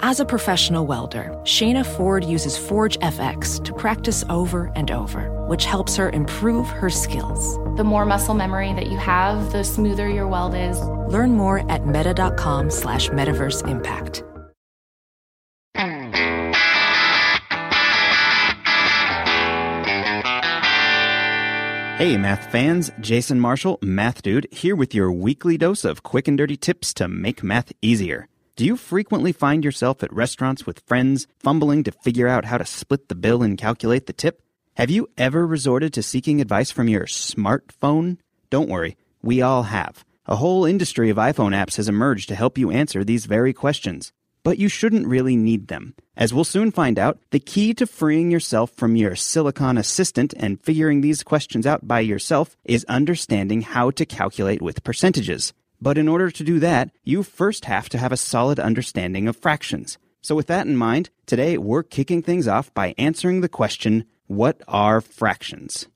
As 0.00 0.20
a 0.20 0.26
professional 0.26 0.86
welder, 0.86 1.30
Shayna 1.44 1.84
Ford 1.84 2.22
uses 2.22 2.58
Forge 2.58 2.98
FX 2.98 3.64
to 3.64 3.72
practice 3.72 4.24
over 4.28 4.70
and 4.76 4.90
over, 4.90 5.30
which 5.48 5.64
helps 5.64 5.96
her 5.96 6.10
improve 6.10 6.68
her 6.68 6.90
skills. 6.90 7.56
The 7.78 7.84
more 7.84 8.04
muscle 8.04 8.34
memory 8.34 8.74
that 8.74 8.88
you 8.88 8.98
have, 8.98 9.52
the 9.52 9.64
smoother 9.64 10.08
your 10.08 10.28
weld 10.28 10.54
is. 10.54 10.80
Learn 11.08 11.32
more 11.32 11.70
at 11.72 11.86
meta.com 11.86 12.70
slash 12.70 13.08
metaverse 13.08 13.66
impact. 13.66 14.22
Hey, 21.98 22.18
math 22.18 22.52
fans, 22.52 22.90
Jason 23.00 23.40
Marshall, 23.40 23.78
Math 23.80 24.20
Dude, 24.20 24.46
here 24.52 24.76
with 24.76 24.94
your 24.94 25.10
weekly 25.10 25.56
dose 25.56 25.82
of 25.82 26.02
quick 26.02 26.28
and 26.28 26.36
dirty 26.36 26.58
tips 26.58 26.92
to 26.92 27.08
make 27.08 27.42
math 27.42 27.72
easier. 27.80 28.28
Do 28.56 28.64
you 28.64 28.76
frequently 28.76 29.32
find 29.32 29.64
yourself 29.64 30.02
at 30.02 30.12
restaurants 30.12 30.66
with 30.66 30.80
friends, 30.80 31.26
fumbling 31.38 31.84
to 31.84 31.92
figure 31.92 32.26
out 32.26 32.46
how 32.46 32.56
to 32.56 32.64
split 32.64 33.08
the 33.08 33.14
bill 33.14 33.42
and 33.42 33.58
calculate 33.58 34.06
the 34.06 34.12
tip? 34.12 34.42
Have 34.76 34.90
you 34.90 35.08
ever 35.18 35.46
resorted 35.46 35.92
to 35.92 36.02
seeking 36.02 36.40
advice 36.40 36.70
from 36.70 36.88
your 36.88 37.04
smartphone? 37.04 38.16
Don't 38.48 38.70
worry, 38.70 38.96
we 39.22 39.42
all 39.42 39.64
have. 39.64 40.04
A 40.24 40.36
whole 40.36 40.64
industry 40.64 41.10
of 41.10 41.18
iPhone 41.18 41.54
apps 41.54 41.76
has 41.76 41.88
emerged 41.88 42.28
to 42.30 42.34
help 42.34 42.56
you 42.56 42.70
answer 42.70 43.04
these 43.04 43.26
very 43.26 43.52
questions 43.52 44.12
but 44.46 44.60
you 44.60 44.68
shouldn't 44.68 45.08
really 45.08 45.34
need 45.34 45.66
them. 45.66 45.92
As 46.16 46.32
we'll 46.32 46.44
soon 46.44 46.70
find 46.70 47.00
out, 47.00 47.18
the 47.32 47.40
key 47.40 47.74
to 47.74 47.84
freeing 47.84 48.30
yourself 48.30 48.70
from 48.70 48.94
your 48.94 49.16
silicon 49.16 49.76
assistant 49.76 50.34
and 50.36 50.62
figuring 50.62 51.00
these 51.00 51.24
questions 51.24 51.66
out 51.66 51.88
by 51.88 51.98
yourself 51.98 52.56
is 52.64 52.84
understanding 52.84 53.62
how 53.62 53.90
to 53.90 54.06
calculate 54.06 54.62
with 54.62 54.84
percentages. 54.84 55.52
But 55.86 55.98
in 55.98 56.08
order 56.08 56.32
to 56.32 56.42
do 56.42 56.58
that, 56.58 56.90
you 57.04 57.22
first 57.22 57.66
have 57.66 57.88
to 57.90 57.98
have 57.98 58.10
a 58.10 58.16
solid 58.16 58.58
understanding 58.58 59.28
of 59.28 59.36
fractions. 59.36 59.98
So 60.20 60.34
with 60.34 60.48
that 60.48 60.66
in 60.66 60.76
mind, 60.76 61.10
today 61.26 61.58
we're 61.58 61.84
kicking 61.84 62.22
things 62.22 62.48
off 62.48 62.74
by 62.74 62.96
answering 62.98 63.40
the 63.40 63.48
question, 63.48 64.04
what 64.26 64.60
are 64.66 65.00
fractions? 65.00 65.86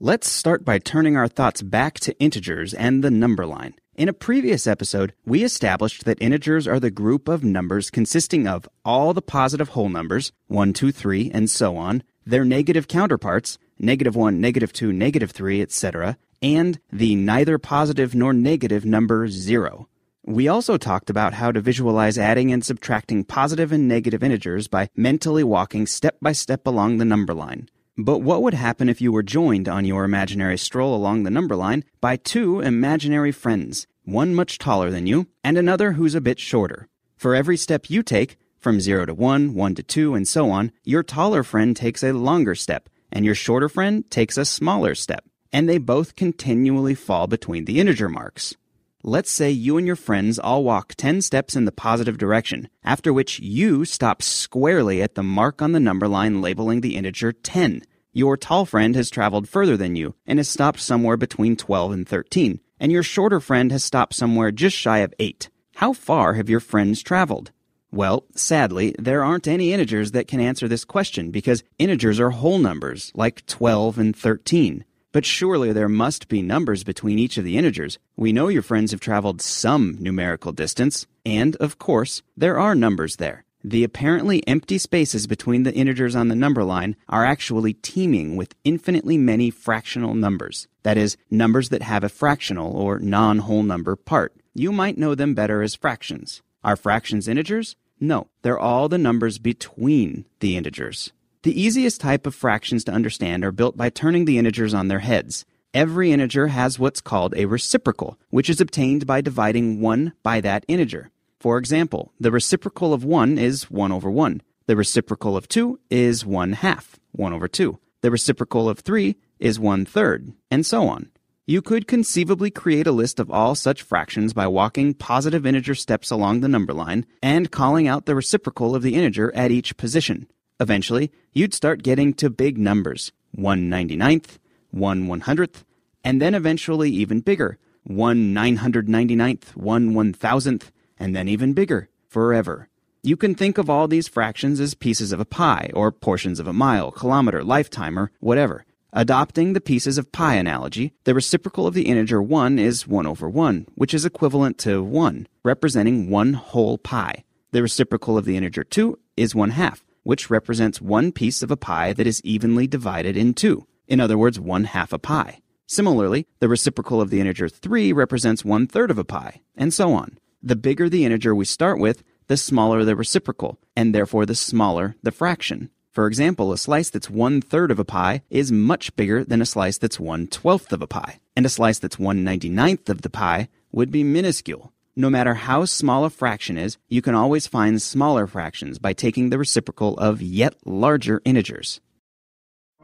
Let's 0.00 0.28
start 0.28 0.64
by 0.64 0.80
turning 0.80 1.16
our 1.16 1.28
thoughts 1.28 1.62
back 1.62 2.00
to 2.00 2.18
integers 2.18 2.74
and 2.74 3.04
the 3.04 3.10
number 3.12 3.46
line. 3.46 3.74
In 3.94 4.08
a 4.08 4.12
previous 4.12 4.66
episode, 4.66 5.14
we 5.24 5.44
established 5.44 6.04
that 6.04 6.20
integers 6.20 6.66
are 6.66 6.80
the 6.80 6.90
group 6.90 7.28
of 7.28 7.44
numbers 7.44 7.88
consisting 7.88 8.48
of 8.48 8.68
all 8.84 9.14
the 9.14 9.22
positive 9.22 9.68
whole 9.68 9.90
numbers, 9.90 10.32
1, 10.48 10.72
2, 10.72 10.90
3, 10.90 11.30
and 11.32 11.48
so 11.48 11.76
on, 11.76 12.02
their 12.26 12.44
negative 12.44 12.88
counterparts, 12.88 13.58
negative 13.78 14.16
1, 14.16 14.40
negative 14.40 14.72
2, 14.72 14.92
negative 14.92 15.30
3, 15.30 15.62
etc., 15.62 16.18
and 16.42 16.80
the 16.92 17.14
neither 17.14 17.56
positive 17.58 18.14
nor 18.14 18.32
negative 18.32 18.84
number 18.84 19.28
0. 19.28 19.88
We 20.24 20.48
also 20.48 20.76
talked 20.76 21.10
about 21.10 21.34
how 21.34 21.50
to 21.52 21.60
visualize 21.60 22.18
adding 22.18 22.52
and 22.52 22.64
subtracting 22.64 23.24
positive 23.24 23.72
and 23.72 23.88
negative 23.88 24.22
integers 24.22 24.68
by 24.68 24.88
mentally 24.94 25.42
walking 25.42 25.86
step 25.86 26.16
by 26.20 26.32
step 26.32 26.66
along 26.66 26.98
the 26.98 27.04
number 27.04 27.34
line. 27.34 27.68
But 27.98 28.18
what 28.18 28.42
would 28.42 28.54
happen 28.54 28.88
if 28.88 29.00
you 29.00 29.12
were 29.12 29.22
joined 29.22 29.68
on 29.68 29.84
your 29.84 30.04
imaginary 30.04 30.56
stroll 30.58 30.94
along 30.94 31.24
the 31.24 31.30
number 31.30 31.56
line 31.56 31.84
by 32.00 32.16
two 32.16 32.60
imaginary 32.60 33.32
friends, 33.32 33.86
one 34.04 34.34
much 34.34 34.58
taller 34.58 34.90
than 34.90 35.06
you, 35.06 35.26
and 35.44 35.58
another 35.58 35.92
who's 35.92 36.14
a 36.14 36.20
bit 36.20 36.38
shorter? 36.38 36.88
For 37.16 37.34
every 37.34 37.56
step 37.56 37.90
you 37.90 38.02
take, 38.02 38.36
from 38.58 38.80
0 38.80 39.06
to 39.06 39.14
1, 39.14 39.54
1 39.54 39.74
to 39.74 39.82
2, 39.82 40.14
and 40.14 40.26
so 40.26 40.50
on, 40.50 40.72
your 40.84 41.02
taller 41.02 41.42
friend 41.42 41.76
takes 41.76 42.02
a 42.02 42.12
longer 42.12 42.54
step, 42.54 42.88
and 43.10 43.24
your 43.24 43.34
shorter 43.34 43.68
friend 43.68 44.08
takes 44.10 44.36
a 44.38 44.44
smaller 44.44 44.94
step, 44.94 45.24
and 45.52 45.68
they 45.68 45.78
both 45.78 46.16
continually 46.16 46.94
fall 46.94 47.26
between 47.26 47.64
the 47.64 47.78
integer 47.78 48.08
marks. 48.08 48.56
Let's 49.04 49.32
say 49.32 49.50
you 49.50 49.76
and 49.76 49.86
your 49.86 49.96
friends 49.96 50.38
all 50.38 50.62
walk 50.62 50.94
10 50.96 51.22
steps 51.22 51.56
in 51.56 51.64
the 51.64 51.72
positive 51.72 52.18
direction, 52.18 52.68
after 52.84 53.12
which 53.12 53.40
you 53.40 53.84
stop 53.84 54.22
squarely 54.22 55.02
at 55.02 55.16
the 55.16 55.24
mark 55.24 55.60
on 55.60 55.72
the 55.72 55.80
number 55.80 56.06
line 56.06 56.40
labeling 56.40 56.82
the 56.82 56.96
integer 56.96 57.32
10. 57.32 57.82
Your 58.12 58.36
tall 58.36 58.64
friend 58.64 58.94
has 58.94 59.10
traveled 59.10 59.48
further 59.48 59.76
than 59.76 59.96
you 59.96 60.14
and 60.24 60.38
has 60.38 60.48
stopped 60.48 60.78
somewhere 60.78 61.16
between 61.16 61.56
12 61.56 61.92
and 61.92 62.08
13, 62.08 62.60
and 62.78 62.92
your 62.92 63.02
shorter 63.02 63.40
friend 63.40 63.72
has 63.72 63.82
stopped 63.82 64.14
somewhere 64.14 64.52
just 64.52 64.76
shy 64.76 64.98
of 64.98 65.14
8. 65.18 65.50
How 65.76 65.92
far 65.92 66.34
have 66.34 66.48
your 66.48 66.60
friends 66.60 67.02
traveled? 67.02 67.50
Well, 67.90 68.24
sadly, 68.36 68.94
there 68.98 69.24
aren't 69.24 69.48
any 69.48 69.72
integers 69.72 70.12
that 70.12 70.28
can 70.28 70.40
answer 70.40 70.68
this 70.68 70.84
question 70.84 71.30
because 71.30 71.64
integers 71.78 72.20
are 72.20 72.30
whole 72.30 72.58
numbers, 72.58 73.10
like 73.14 73.44
12 73.46 73.98
and 73.98 74.16
13. 74.16 74.84
But 75.12 75.26
surely 75.26 75.72
there 75.72 75.90
must 75.90 76.28
be 76.28 76.40
numbers 76.40 76.84
between 76.84 77.18
each 77.18 77.36
of 77.36 77.44
the 77.44 77.58
integers. 77.58 77.98
We 78.16 78.32
know 78.32 78.48
your 78.48 78.62
friends 78.62 78.90
have 78.92 79.00
traveled 79.00 79.42
some 79.42 79.96
numerical 80.00 80.52
distance, 80.52 81.06
and, 81.26 81.54
of 81.56 81.78
course, 81.78 82.22
there 82.34 82.58
are 82.58 82.74
numbers 82.74 83.16
there. 83.16 83.44
The 83.62 83.84
apparently 83.84 84.46
empty 84.48 84.78
spaces 84.78 85.26
between 85.26 85.62
the 85.62 85.74
integers 85.74 86.16
on 86.16 86.28
the 86.28 86.34
number 86.34 86.64
line 86.64 86.96
are 87.08 87.24
actually 87.24 87.74
teeming 87.74 88.36
with 88.36 88.56
infinitely 88.64 89.18
many 89.18 89.50
fractional 89.50 90.14
numbers. 90.14 90.66
That 90.82 90.96
is, 90.96 91.16
numbers 91.30 91.68
that 91.68 91.82
have 91.82 92.02
a 92.02 92.08
fractional 92.08 92.74
or 92.74 92.98
non 92.98 93.38
whole 93.38 93.62
number 93.62 93.94
part. 93.94 94.34
You 94.54 94.72
might 94.72 94.98
know 94.98 95.14
them 95.14 95.34
better 95.34 95.62
as 95.62 95.76
fractions. 95.76 96.42
Are 96.64 96.74
fractions 96.74 97.28
integers? 97.28 97.76
No, 98.00 98.28
they're 98.42 98.58
all 98.58 98.88
the 98.88 98.98
numbers 98.98 99.38
between 99.38 100.24
the 100.40 100.56
integers. 100.56 101.12
The 101.42 101.60
easiest 101.60 102.00
type 102.00 102.24
of 102.24 102.36
fractions 102.36 102.84
to 102.84 102.92
understand 102.92 103.44
are 103.44 103.50
built 103.50 103.76
by 103.76 103.90
turning 103.90 104.26
the 104.26 104.38
integers 104.38 104.72
on 104.72 104.86
their 104.86 105.00
heads. 105.00 105.44
Every 105.74 106.12
integer 106.12 106.46
has 106.46 106.78
what's 106.78 107.00
called 107.00 107.34
a 107.36 107.46
reciprocal, 107.46 108.16
which 108.30 108.48
is 108.48 108.60
obtained 108.60 109.08
by 109.08 109.22
dividing 109.22 109.80
1 109.80 110.12
by 110.22 110.40
that 110.40 110.64
integer. 110.68 111.10
For 111.40 111.58
example, 111.58 112.12
the 112.20 112.30
reciprocal 112.30 112.94
of 112.94 113.02
1 113.02 113.38
is 113.38 113.68
1 113.68 113.90
over 113.90 114.08
1. 114.08 114.40
The 114.68 114.76
reciprocal 114.76 115.36
of 115.36 115.48
2 115.48 115.80
is 115.90 116.24
1 116.24 116.52
half, 116.52 117.00
1 117.10 117.32
over 117.32 117.48
2. 117.48 117.76
The 118.02 118.12
reciprocal 118.12 118.68
of 118.68 118.78
3 118.78 119.16
is 119.40 119.58
1 119.58 119.84
third, 119.84 120.34
and 120.48 120.64
so 120.64 120.86
on. 120.86 121.10
You 121.44 121.60
could 121.60 121.88
conceivably 121.88 122.52
create 122.52 122.86
a 122.86 122.92
list 122.92 123.18
of 123.18 123.32
all 123.32 123.56
such 123.56 123.82
fractions 123.82 124.32
by 124.32 124.46
walking 124.46 124.94
positive 124.94 125.44
integer 125.44 125.74
steps 125.74 126.12
along 126.12 126.38
the 126.38 126.48
number 126.48 126.72
line 126.72 127.04
and 127.20 127.50
calling 127.50 127.88
out 127.88 128.06
the 128.06 128.14
reciprocal 128.14 128.76
of 128.76 128.82
the 128.82 128.94
integer 128.94 129.34
at 129.34 129.50
each 129.50 129.76
position. 129.76 130.28
Eventually, 130.60 131.10
you'd 131.32 131.54
start 131.54 131.82
getting 131.82 132.14
to 132.14 132.30
big 132.30 132.58
numbers 132.58 133.12
1 133.34 133.70
99th, 133.70 134.38
1 134.70 135.06
100th, 135.06 135.64
and 136.04 136.20
then 136.20 136.34
eventually 136.34 136.90
even 136.90 137.20
bigger 137.20 137.58
1 137.84 138.34
999th, 138.34 139.56
1 139.56 139.92
1000th, 139.92 140.70
and 140.98 141.16
then 141.16 141.28
even 141.28 141.52
bigger, 141.52 141.88
forever. 142.08 142.68
You 143.02 143.16
can 143.16 143.34
think 143.34 143.58
of 143.58 143.68
all 143.68 143.88
these 143.88 144.06
fractions 144.06 144.60
as 144.60 144.74
pieces 144.74 145.10
of 145.10 145.18
a 145.18 145.24
pie, 145.24 145.70
or 145.74 145.90
portions 145.90 146.38
of 146.38 146.46
a 146.46 146.52
mile, 146.52 146.92
kilometer, 146.92 147.42
lifetime, 147.42 147.98
or 147.98 148.12
whatever. 148.20 148.64
Adopting 148.92 149.54
the 149.54 149.60
pieces 149.60 149.98
of 149.98 150.12
pie 150.12 150.34
analogy, 150.34 150.92
the 151.04 151.14
reciprocal 151.14 151.66
of 151.66 151.74
the 151.74 151.88
integer 151.88 152.22
1 152.22 152.58
is 152.58 152.86
1 152.86 153.06
over 153.06 153.28
1, 153.28 153.66
which 153.74 153.94
is 153.94 154.04
equivalent 154.04 154.58
to 154.58 154.82
1, 154.82 155.26
representing 155.42 156.10
one 156.10 156.34
whole 156.34 156.78
pie. 156.78 157.24
The 157.50 157.62
reciprocal 157.62 158.16
of 158.16 158.24
the 158.24 158.36
integer 158.36 158.62
2 158.62 158.98
is 159.16 159.34
1 159.34 159.50
half, 159.50 159.82
which 160.02 160.30
represents 160.30 160.80
one 160.80 161.12
piece 161.12 161.42
of 161.42 161.50
a 161.50 161.56
pie 161.56 161.92
that 161.92 162.06
is 162.06 162.22
evenly 162.24 162.66
divided 162.66 163.16
in 163.16 163.34
two. 163.34 163.66
In 163.86 164.00
other 164.00 164.18
words, 164.18 164.40
one 164.40 164.64
half 164.64 164.92
a 164.92 164.98
pie. 164.98 165.40
Similarly, 165.66 166.26
the 166.40 166.48
reciprocal 166.48 167.00
of 167.00 167.10
the 167.10 167.20
integer 167.20 167.48
3 167.48 167.92
represents 167.92 168.44
one 168.44 168.66
third 168.66 168.90
of 168.90 168.98
a 168.98 169.04
pie, 169.04 169.42
and 169.56 169.72
so 169.72 169.92
on. 169.94 170.18
The 170.42 170.56
bigger 170.56 170.88
the 170.88 171.04
integer 171.04 171.34
we 171.34 171.44
start 171.44 171.78
with, 171.78 172.02
the 172.26 172.36
smaller 172.36 172.84
the 172.84 172.96
reciprocal, 172.96 173.58
and 173.76 173.94
therefore 173.94 174.26
the 174.26 174.34
smaller 174.34 174.96
the 175.02 175.12
fraction. 175.12 175.70
For 175.90 176.06
example, 176.06 176.52
a 176.52 176.58
slice 176.58 176.88
that's 176.88 177.10
one 177.10 177.40
third 177.40 177.70
of 177.70 177.78
a 177.78 177.84
pie 177.84 178.22
is 178.30 178.50
much 178.50 178.96
bigger 178.96 179.24
than 179.24 179.42
a 179.42 179.46
slice 179.46 179.78
that's 179.78 180.00
one 180.00 180.26
twelfth 180.26 180.72
of 180.72 180.80
a 180.82 180.86
pie, 180.86 181.20
and 181.36 181.44
a 181.44 181.50
slice 181.50 181.78
that's 181.78 181.98
one 181.98 182.24
ninety 182.24 182.48
ninth 182.48 182.88
of 182.88 183.02
the 183.02 183.10
pie 183.10 183.48
would 183.72 183.90
be 183.90 184.02
minuscule. 184.02 184.71
No 184.94 185.08
matter 185.08 185.32
how 185.34 185.64
small 185.64 186.04
a 186.04 186.10
fraction 186.10 186.58
is, 186.58 186.76
you 186.88 187.00
can 187.00 187.14
always 187.14 187.46
find 187.46 187.80
smaller 187.80 188.26
fractions 188.26 188.78
by 188.78 188.92
taking 188.92 189.30
the 189.30 189.38
reciprocal 189.38 189.96
of 189.96 190.20
yet 190.20 190.54
larger 190.66 191.22
integers. 191.24 191.80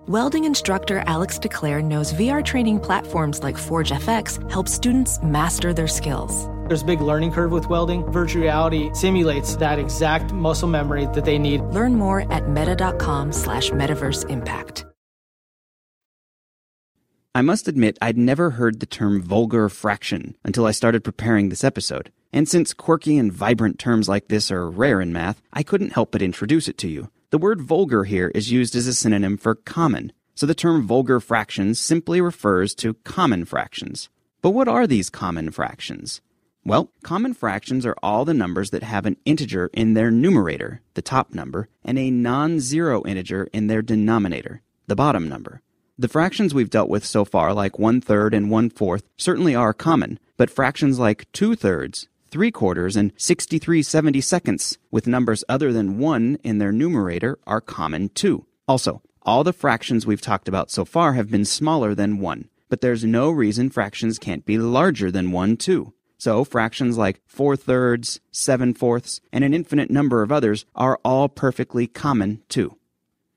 Welding 0.06 0.44
instructor 0.44 1.04
Alex 1.06 1.38
DeClaire 1.38 1.84
knows 1.84 2.14
VR 2.14 2.42
training 2.42 2.80
platforms 2.80 3.42
like 3.42 3.58
Forge 3.58 3.90
FX 3.90 4.50
help 4.50 4.66
students 4.68 5.22
master 5.22 5.74
their 5.74 5.86
skills. 5.86 6.48
There's 6.66 6.80
a 6.80 6.86
big 6.86 7.02
learning 7.02 7.32
curve 7.32 7.52
with 7.52 7.68
welding. 7.68 8.10
Virtual 8.10 8.40
reality 8.40 8.88
simulates 8.94 9.56
that 9.56 9.78
exact 9.78 10.32
muscle 10.32 10.68
memory 10.68 11.08
that 11.12 11.26
they 11.26 11.38
need. 11.38 11.60
Learn 11.60 11.94
more 11.94 12.30
at 12.32 12.48
meta.com 12.48 13.32
slash 13.32 13.68
metaverse 13.70 14.30
impact. 14.30 14.86
I 17.38 17.40
must 17.40 17.68
admit, 17.68 17.96
I'd 18.02 18.18
never 18.18 18.50
heard 18.50 18.80
the 18.80 18.84
term 18.84 19.22
vulgar 19.22 19.68
fraction 19.68 20.36
until 20.42 20.66
I 20.66 20.72
started 20.72 21.04
preparing 21.04 21.50
this 21.50 21.62
episode. 21.62 22.10
And 22.32 22.48
since 22.48 22.74
quirky 22.74 23.16
and 23.16 23.32
vibrant 23.32 23.78
terms 23.78 24.08
like 24.08 24.26
this 24.26 24.50
are 24.50 24.68
rare 24.68 25.00
in 25.00 25.12
math, 25.12 25.40
I 25.52 25.62
couldn't 25.62 25.92
help 25.92 26.10
but 26.10 26.20
introduce 26.20 26.66
it 26.66 26.76
to 26.78 26.88
you. 26.88 27.12
The 27.30 27.38
word 27.38 27.60
vulgar 27.60 28.02
here 28.02 28.32
is 28.34 28.50
used 28.50 28.74
as 28.74 28.88
a 28.88 28.92
synonym 28.92 29.36
for 29.36 29.54
common, 29.54 30.12
so 30.34 30.46
the 30.46 30.54
term 30.56 30.84
vulgar 30.84 31.20
fractions 31.20 31.80
simply 31.80 32.20
refers 32.20 32.74
to 32.74 32.94
common 33.04 33.44
fractions. 33.44 34.08
But 34.42 34.50
what 34.50 34.66
are 34.66 34.88
these 34.88 35.08
common 35.08 35.52
fractions? 35.52 36.20
Well, 36.64 36.90
common 37.04 37.34
fractions 37.34 37.86
are 37.86 37.96
all 38.02 38.24
the 38.24 38.34
numbers 38.34 38.70
that 38.70 38.82
have 38.82 39.06
an 39.06 39.16
integer 39.24 39.70
in 39.72 39.94
their 39.94 40.10
numerator, 40.10 40.80
the 40.94 41.02
top 41.02 41.32
number, 41.32 41.68
and 41.84 42.00
a 42.00 42.10
non 42.10 42.58
zero 42.58 43.04
integer 43.04 43.48
in 43.52 43.68
their 43.68 43.80
denominator, 43.80 44.62
the 44.88 44.96
bottom 44.96 45.28
number. 45.28 45.62
The 46.00 46.06
fractions 46.06 46.54
we've 46.54 46.70
dealt 46.70 46.88
with 46.88 47.04
so 47.04 47.24
far, 47.24 47.52
like 47.52 47.76
one 47.76 48.00
third 48.00 48.32
and 48.32 48.48
one 48.48 48.70
fourth, 48.70 49.02
certainly 49.16 49.56
are 49.56 49.74
common, 49.74 50.20
but 50.36 50.48
fractions 50.48 51.00
like 51.00 51.26
two 51.32 51.56
thirds, 51.56 52.06
three 52.30 52.52
quarters, 52.52 52.94
and 52.94 53.10
63 53.16 53.82
seventy 53.82 54.20
seconds, 54.20 54.78
with 54.92 55.08
numbers 55.08 55.42
other 55.48 55.72
than 55.72 55.98
one 55.98 56.38
in 56.44 56.58
their 56.58 56.70
numerator, 56.70 57.36
are 57.48 57.60
common 57.60 58.10
too. 58.10 58.46
Also, 58.68 59.02
all 59.22 59.42
the 59.42 59.52
fractions 59.52 60.06
we've 60.06 60.20
talked 60.20 60.46
about 60.46 60.70
so 60.70 60.84
far 60.84 61.14
have 61.14 61.32
been 61.32 61.44
smaller 61.44 61.96
than 61.96 62.20
one, 62.20 62.48
but 62.68 62.80
there's 62.80 63.02
no 63.02 63.28
reason 63.28 63.68
fractions 63.68 64.20
can't 64.20 64.46
be 64.46 64.56
larger 64.56 65.10
than 65.10 65.32
one 65.32 65.56
too. 65.56 65.92
So 66.16 66.44
fractions 66.44 66.96
like 66.96 67.20
four 67.26 67.56
thirds, 67.56 68.20
seven 68.30 68.72
fourths, 68.72 69.20
and 69.32 69.42
an 69.42 69.52
infinite 69.52 69.90
number 69.90 70.22
of 70.22 70.30
others 70.30 70.64
are 70.76 71.00
all 71.04 71.28
perfectly 71.28 71.88
common 71.88 72.40
too. 72.48 72.76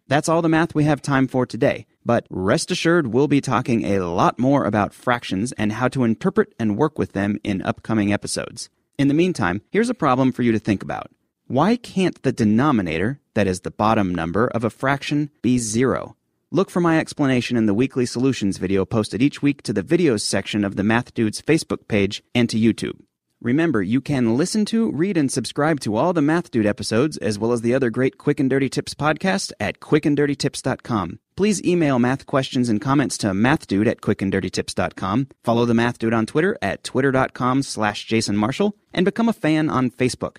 That's 0.07 0.29
all 0.29 0.41
the 0.43 0.49
math 0.49 0.75
we 0.75 0.83
have 0.83 1.01
time 1.01 1.27
for 1.27 1.45
today, 1.45 1.87
but 2.05 2.25
rest 2.29 2.71
assured 2.71 3.07
we'll 3.07 3.27
be 3.27 3.41
talking 3.41 3.83
a 3.85 3.99
lot 3.99 4.39
more 4.39 4.65
about 4.65 4.93
fractions 4.93 5.51
and 5.53 5.73
how 5.73 5.87
to 5.87 6.03
interpret 6.03 6.53
and 6.59 6.77
work 6.77 6.97
with 6.97 7.13
them 7.13 7.39
in 7.43 7.61
upcoming 7.61 8.11
episodes. 8.11 8.69
In 8.97 9.07
the 9.07 9.13
meantime, 9.13 9.61
here's 9.71 9.89
a 9.89 9.93
problem 9.93 10.31
for 10.31 10.43
you 10.43 10.51
to 10.51 10.59
think 10.59 10.83
about. 10.83 11.11
Why 11.47 11.75
can't 11.75 12.21
the 12.23 12.31
denominator, 12.31 13.19
that 13.33 13.47
is 13.47 13.61
the 13.61 13.71
bottom 13.71 14.13
number 14.13 14.47
of 14.47 14.63
a 14.63 14.69
fraction, 14.69 15.29
be 15.41 15.57
zero? 15.57 16.15
Look 16.51 16.69
for 16.69 16.81
my 16.81 16.99
explanation 16.99 17.55
in 17.55 17.65
the 17.65 17.73
weekly 17.73 18.05
solutions 18.05 18.57
video 18.57 18.83
posted 18.83 19.21
each 19.21 19.41
week 19.41 19.61
to 19.63 19.71
the 19.71 19.83
videos 19.83 20.21
section 20.21 20.65
of 20.65 20.75
the 20.75 20.83
Math 20.83 21.13
Dudes 21.13 21.41
Facebook 21.41 21.87
page 21.87 22.21
and 22.35 22.49
to 22.49 22.59
YouTube. 22.59 22.99
Remember, 23.41 23.81
you 23.81 24.01
can 24.01 24.35
listen 24.35 24.65
to, 24.65 24.91
read, 24.91 25.15
and 25.15 25.31
subscribe 25.31 25.79
to 25.79 25.95
all 25.95 26.13
the 26.13 26.21
Math 26.21 26.51
Dude 26.51 26.65
episodes, 26.65 27.17
as 27.17 27.39
well 27.39 27.53
as 27.53 27.61
the 27.61 27.73
other 27.73 27.89
great 27.89 28.17
Quick 28.17 28.39
and 28.39 28.49
Dirty 28.49 28.67
Tips 28.67 28.93
podcast 28.93 29.53
at 29.61 29.79
quickanddirtytips.com. 29.79 31.20
Please 31.35 31.63
email 31.63 31.99
math 31.99 32.25
questions 32.25 32.69
and 32.69 32.81
comments 32.81 33.17
to 33.19 33.27
mathdude 33.27 33.87
at 33.87 34.01
quickanddirtytips.com. 34.01 35.27
Follow 35.43 35.65
the 35.65 35.73
Math 35.73 35.97
Dude 35.97 36.13
on 36.13 36.25
Twitter 36.25 36.57
at 36.61 36.83
twitter.com 36.83 37.63
slash 37.63 38.05
Jason 38.05 38.37
Marshall, 38.37 38.75
and 38.93 39.05
become 39.05 39.29
a 39.29 39.33
fan 39.33 39.69
on 39.69 39.89
Facebook. 39.89 40.37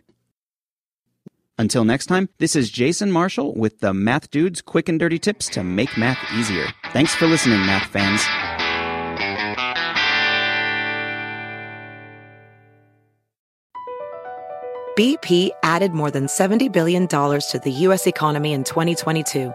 Until 1.58 1.84
next 1.84 2.06
time, 2.06 2.28
this 2.38 2.56
is 2.56 2.70
Jason 2.70 3.12
Marshall 3.12 3.54
with 3.54 3.80
the 3.80 3.94
Math 3.94 4.30
Dudes 4.30 4.62
quick 4.62 4.88
and 4.88 4.98
dirty 4.98 5.18
tips 5.18 5.48
to 5.50 5.62
make 5.62 5.96
math 5.96 6.18
easier. 6.34 6.66
Thanks 6.92 7.14
for 7.14 7.26
listening, 7.26 7.60
math 7.60 7.86
fans. 7.86 8.22
BP 14.96 15.50
added 15.62 15.92
more 15.92 16.10
than 16.10 16.26
$70 16.26 16.70
billion 16.70 17.08
to 17.08 17.60
the 17.64 17.70
U.S. 17.70 18.06
economy 18.06 18.52
in 18.52 18.62
2022. 18.62 19.54